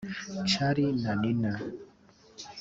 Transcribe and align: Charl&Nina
Charl&Nina 0.49 1.51